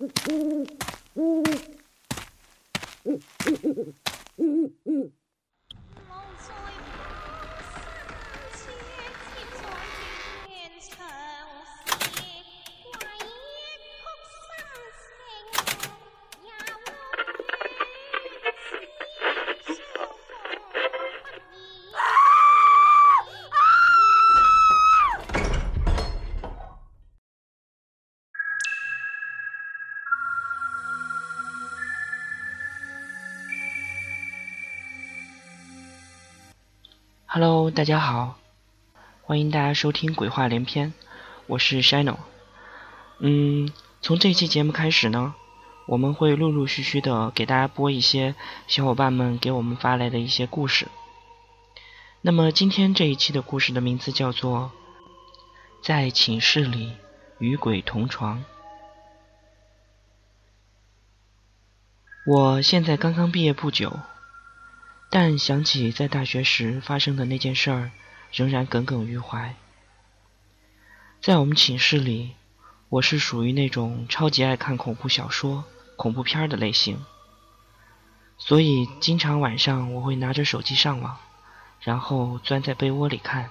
[0.00, 0.80] Mm-hmm.
[37.32, 38.40] Hello，大家好，
[39.22, 40.88] 欢迎大家收听《鬼话连篇》，
[41.46, 42.16] 我是 Shino。
[43.20, 43.70] 嗯，
[44.02, 45.36] 从这期节目开始呢，
[45.86, 48.34] 我们会陆陆续续的给大家播一些
[48.66, 50.88] 小伙伴们给我们发来的一些故事。
[52.20, 54.72] 那么今天这一期的故事的名字叫做
[55.86, 56.96] 《在寝室里
[57.38, 58.38] 与鬼同床》。
[62.26, 64.00] 我现在刚刚毕业不久。
[65.12, 67.90] 但想起在大学时发生的那件事儿，
[68.32, 69.56] 仍然耿耿于怀。
[71.20, 72.36] 在我们寝室里，
[72.88, 75.64] 我是属于那种超级爱看恐怖小说、
[75.96, 77.04] 恐怖片的类型，
[78.38, 81.18] 所以经常晚上我会拿着手机上网，
[81.80, 83.50] 然后钻在被窝里看。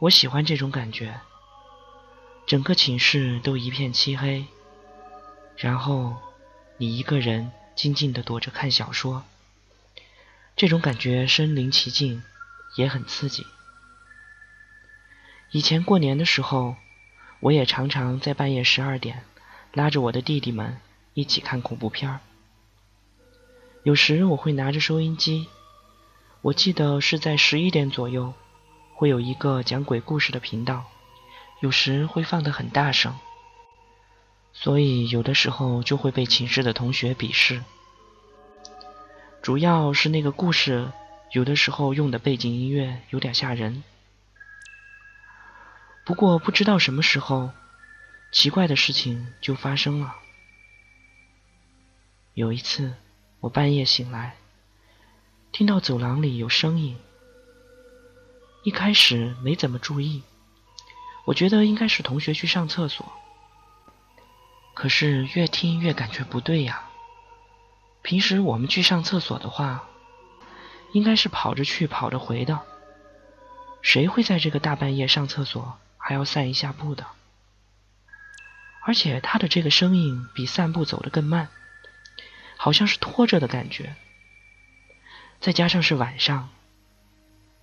[0.00, 1.20] 我喜欢这种感觉，
[2.46, 4.44] 整个寝室都一片漆黑，
[5.56, 6.16] 然后
[6.78, 9.22] 你一个人静静地躲着看小说。
[10.56, 12.22] 这种感觉身临其境，
[12.76, 13.44] 也很刺激。
[15.50, 16.76] 以前过年的时候，
[17.40, 19.24] 我也常常在半夜十二点，
[19.72, 20.78] 拉着我的弟弟们
[21.12, 22.20] 一起看恐怖片儿。
[23.82, 25.48] 有时我会拿着收音机，
[26.40, 28.32] 我记得是在十一点左右，
[28.94, 30.84] 会有一个讲鬼故事的频道，
[31.60, 33.14] 有时会放得很大声，
[34.52, 37.62] 所以有的时候就会被寝室的同学鄙视。
[39.44, 40.90] 主要是那个故事，
[41.32, 43.84] 有的时候用的背景音乐有点吓人。
[46.06, 47.50] 不过不知道什么时候，
[48.32, 50.14] 奇怪的事情就发生了。
[52.32, 52.94] 有一次，
[53.40, 54.36] 我半夜醒来，
[55.52, 56.96] 听到走廊里有声音。
[58.62, 60.22] 一开始没怎么注意，
[61.26, 63.12] 我觉得应该是同学去上厕所。
[64.72, 66.88] 可是越听越感觉不对呀。
[68.04, 69.88] 平时我们去上厕所的话，
[70.92, 72.60] 应该是跑着去跑着回的。
[73.80, 77.06] 谁会在这个大半夜上厕所还要散一下步的？
[78.82, 81.48] 而且他的这个声音比散步走得更慢，
[82.58, 83.96] 好像是拖着的感觉。
[85.40, 86.50] 再加上是晚上，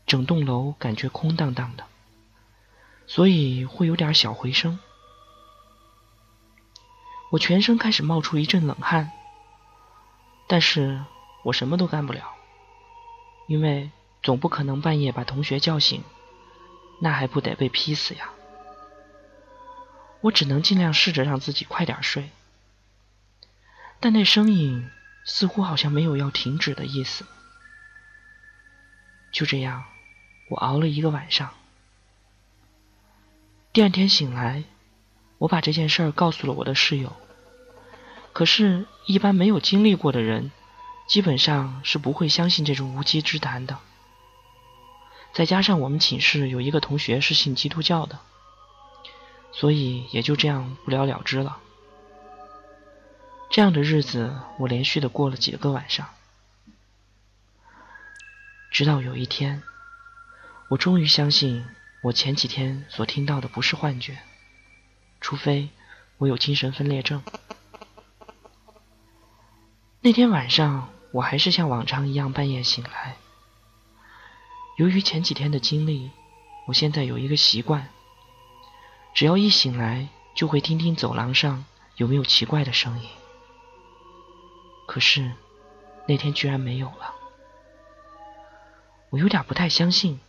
[0.07, 1.85] 整栋楼感觉空荡荡的，
[3.05, 4.79] 所以会有点小回声。
[7.29, 9.11] 我全身开始冒出一阵冷汗。
[10.51, 11.01] 但是
[11.43, 12.35] 我什么都干不了，
[13.47, 13.89] 因为
[14.21, 16.03] 总不可能半夜把同学叫醒，
[16.99, 18.31] 那还不得被劈死呀！
[20.19, 22.31] 我只能尽量试着让自己快点睡，
[24.01, 24.91] 但那声音
[25.23, 27.25] 似乎好像没有要停止的意思。
[29.31, 29.85] 就这样，
[30.49, 31.49] 我熬了一个晚上。
[33.71, 34.65] 第二天醒来，
[35.37, 37.15] 我把这件事儿告诉了我的室友。
[38.41, 40.51] 可是，一般没有经历过的人，
[41.05, 43.77] 基本上是不会相信这种无稽之谈的。
[45.31, 48.17] 再加上我们寝室有一个同学是信基督教的，
[49.51, 51.59] 所以也就这样不了了之了。
[53.51, 56.09] 这样的日子，我连续的过了几个晚上，
[58.71, 59.61] 直到有一天，
[60.69, 61.63] 我终于相信
[62.01, 64.17] 我前几天所听到的不是幻觉，
[65.19, 65.69] 除非
[66.17, 67.21] 我有精神分裂症。
[70.03, 73.17] 那天晚上，我还是像往常一样半夜醒来。
[74.77, 76.09] 由于前几天的经历，
[76.65, 77.87] 我现在有一个习惯：
[79.13, 81.65] 只要一醒来，就会听听走廊上
[81.97, 83.09] 有没有奇怪的声音。
[84.87, 85.33] 可是
[86.07, 87.13] 那天居然没有了，
[89.11, 90.19] 我有点不太相信，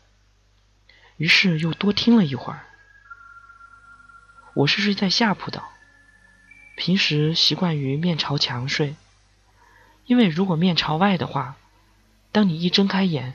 [1.16, 2.66] 于是又多听了一会儿。
[4.52, 5.62] 我是睡在下铺的，
[6.76, 8.96] 平时习惯于面朝墙睡。
[10.12, 11.56] 因为如果面朝外的话，
[12.32, 13.32] 当你一睁开眼，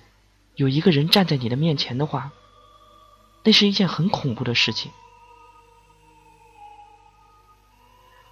[0.54, 2.32] 有一个人站在你的面前的话，
[3.44, 4.92] 那是一件很恐怖的事情。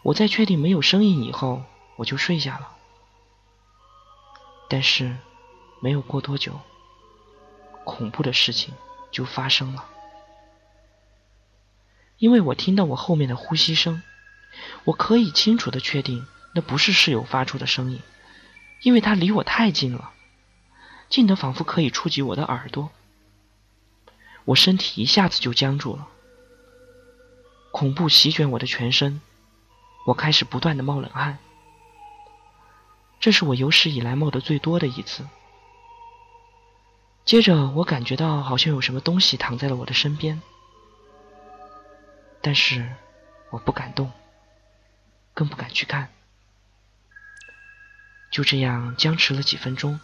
[0.04, 1.64] 我在确定没有声音以后，
[1.96, 2.70] 我就睡下了。
[4.70, 5.18] 但是，
[5.80, 6.60] 没有过多久，
[7.84, 8.76] 恐怖的事情
[9.12, 9.86] 就发生了。
[12.20, 14.04] 因为我听到我后面的呼吸声，
[14.84, 18.00] 我可以清楚的确定，那不是室友发出的声音，
[18.82, 20.12] 因为他离我太近了，
[21.10, 22.90] 近得仿佛可以触及我的耳朵。
[24.46, 26.08] 我身体一下子就僵住了，
[27.72, 29.22] 恐怖席卷我的全身，
[30.06, 31.40] 我开始不断的冒冷汗。
[33.20, 35.28] 这是我有史以来冒的最多的一次。
[37.24, 40.40] 接着，我感觉到好像有什么东西躺在了我的身边，
[42.40, 42.88] 但是
[43.50, 44.12] 我不敢动，
[45.34, 46.08] 更不敢去看。
[48.36, 49.98] 就这样僵持了几分钟，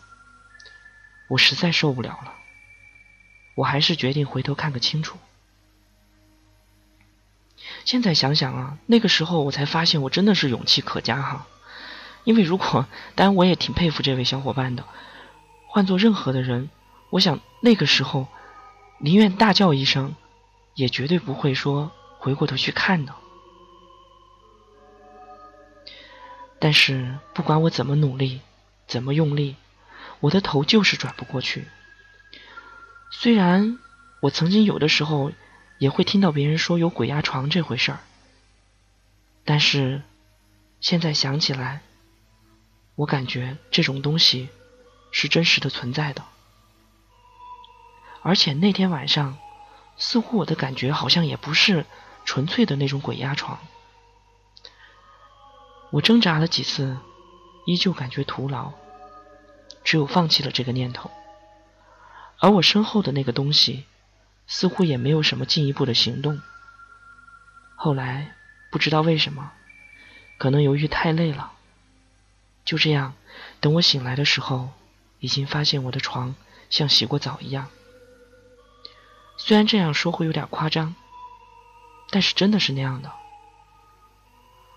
[1.28, 2.34] 我实在受不了了，
[3.56, 5.18] 我还是决定回头看个清楚。
[7.84, 11.46] 现在想想啊，那个时候我才发现我真的是勇气可嘉哈。
[12.24, 14.86] 因为如果，当然我也挺佩服这位小伙伴的。
[15.68, 16.70] 换做任何的人，
[17.10, 18.30] 我想那个时候
[19.00, 20.16] 宁愿大叫一声，
[20.76, 23.14] 也绝对不会说回过头去看的。
[26.62, 28.40] 但是不管我怎么努力，
[28.88, 29.56] 怎么用力，
[30.20, 31.68] 我的头就是转不过去。
[33.10, 33.80] 虽然
[34.22, 35.32] 我曾经有的时候
[35.80, 38.00] 也会听到别人说有鬼压床这回事儿，
[39.44, 40.04] 但是
[40.80, 41.82] 现在想起来。
[42.96, 44.50] 我感觉这种东西
[45.12, 46.24] 是真实的存在的，
[48.22, 49.40] 而且那天晚上，
[49.98, 51.86] 似乎我的感觉好像也不是
[52.26, 53.58] 纯粹的那种鬼压床。
[55.92, 56.98] 我挣扎了几次，
[57.66, 58.72] 依旧感觉徒劳，
[59.84, 61.12] 只有放弃了这个念头。
[62.40, 63.86] 而我身后的那个东西，
[64.48, 66.42] 似乎也没有什么进一步的行动。
[67.76, 68.36] 后来
[68.72, 69.52] 不知道为什么，
[70.38, 71.52] 可能由于太累了。
[72.64, 73.14] 就这样，
[73.60, 74.70] 等我醒来的时候，
[75.20, 76.36] 已经发现我的床
[76.70, 77.68] 像洗过澡一样。
[79.38, 80.96] 虽然这样说会有点夸张，
[82.10, 83.12] 但是真的是那样的。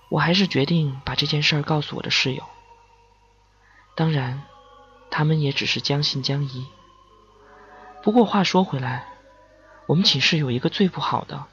[0.08, 2.44] 我还是决定把这件事儿告诉我的室友。
[3.96, 4.42] 当然，
[5.10, 6.66] 他们也只是将信将疑。
[8.02, 9.06] 不过话说回来，
[9.86, 11.46] 我们寝室有一个最不好的，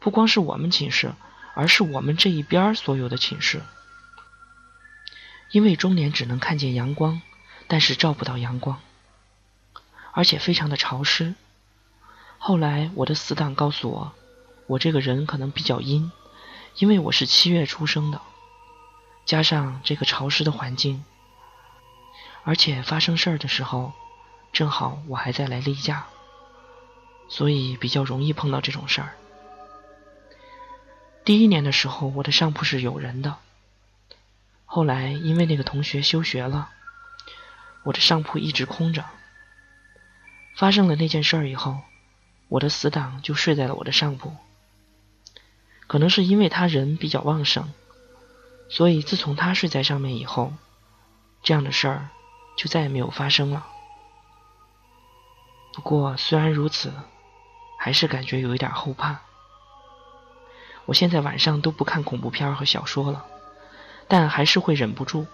[0.00, 1.14] 不光是我们寝室，
[1.54, 3.62] 而是我们这一边所有的寝室。
[5.50, 7.22] 因为终年只能看见阳光，
[7.68, 8.80] 但是照不到阳光，
[10.12, 11.34] 而且非常的潮湿。
[12.38, 14.12] 后来我的死党告诉我，
[14.66, 16.10] 我这个人可能比较阴，
[16.76, 18.20] 因为我是七月出生的，
[19.24, 21.04] 加上这个潮湿的环境，
[22.42, 23.92] 而且发生事儿的时候，
[24.52, 26.06] 正好我还在来例假，
[27.28, 29.14] 所以比较容易碰到这种事儿。
[31.24, 33.36] 第一年的时候，我的上铺是有人的。
[34.64, 36.70] 后来因为那个同学休学了，
[37.84, 39.04] 我的上铺一直空着。
[40.56, 41.78] 发生了那件事儿以后，
[42.48, 44.36] 我的死党就睡在了我的上铺。
[45.86, 47.72] 可能是因为他人比较旺盛，
[48.68, 50.52] 所以自从他睡在上面以后，
[51.42, 52.08] 这样的事儿
[52.56, 53.66] 就再也没有发生了。
[55.74, 56.92] 不过虽然如此，
[57.78, 59.20] 还是感觉有一点后怕。
[60.86, 63.26] 我现在晚上都不看恐怖片和小说了。
[64.06, 65.26] 但还是会忍不住，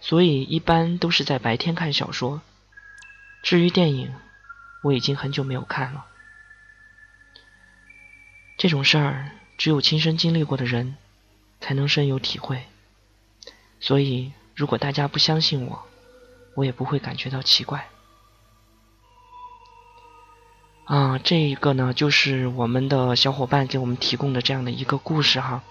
[0.00, 2.42] 所以一般都是在白天看小说。
[3.44, 4.12] 至于电影，
[4.82, 6.04] 我已经很久没有看了。
[8.58, 10.96] 这种事儿只有亲身经历过的人
[11.60, 12.64] 才能深有体会，
[13.80, 15.86] 所以如果大家不相信我，
[16.54, 17.88] 我也不会感觉到奇怪。
[20.84, 25.62] 啊，这一个呢，就是我们的小伙伴给我们提供的这样的一个故事哈。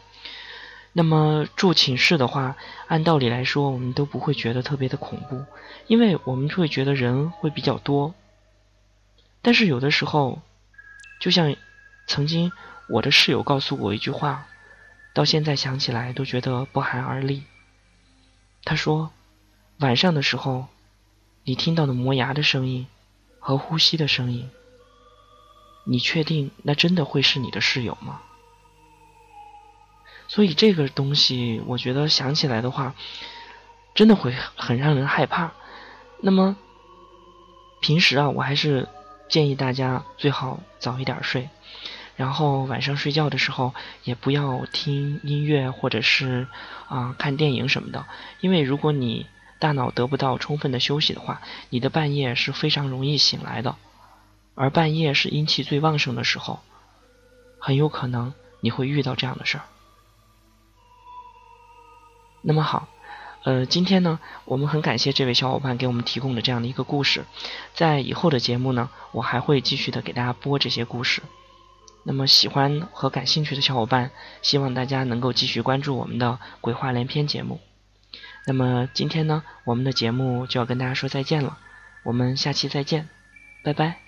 [0.91, 2.55] 那么住寝室的话，
[2.87, 5.45] 按道理来说，我们都不会觉得特别的恐怖，
[5.87, 8.15] 因为我们会觉得人会比较多。
[9.41, 10.41] 但是有的时候，
[11.19, 11.55] 就像
[12.07, 12.51] 曾经
[12.89, 14.45] 我的室友告诉我一句话，
[15.13, 17.43] 到现在想起来都觉得不寒而栗。
[18.65, 19.11] 他说，
[19.79, 20.67] 晚上的时候，
[21.43, 22.87] 你听到的磨牙的声音
[23.39, 24.49] 和呼吸的声音，
[25.85, 28.21] 你确定那真的会是你的室友吗？
[30.27, 32.95] 所以这个东西，我觉得想起来的话，
[33.93, 35.51] 真的会很让人害怕。
[36.21, 36.55] 那么
[37.81, 38.87] 平时啊，我还是
[39.27, 41.49] 建议大家最好早一点睡，
[42.15, 46.47] 然后晚上睡觉的时候也不要听音乐或者是
[46.87, 48.05] 啊看电影什么的，
[48.39, 49.25] 因为如果你
[49.59, 53.75] 大脑得不到充分的休息的话，你的半夜是非常容易醒来的，
[54.55, 56.59] 而半夜是阴气最旺盛的时候，
[57.59, 59.63] 很有可能你会遇到这样的事儿。
[62.41, 62.89] 那么好，
[63.43, 67.23] 呃，今天呢，我们很感谢这位小伙伴给我们提供的这样的一个故事，
[67.73, 71.23] 在以后的节目呢，我还会继续的给大家播这些故事。
[72.03, 77.59] 那么喜欢和感兴趣的小伙伴，希望大家能够继续关注我们的鬼话连篇节目。
[78.45, 81.57] 那么今天呢，我们的节目就要跟大家说再见了，
[82.03, 83.07] 我们下期再见，
[83.63, 84.02] 拜拜。